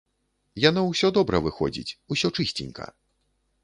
[0.69, 2.93] Яно ўсё добра выходзіць, усё чысценька.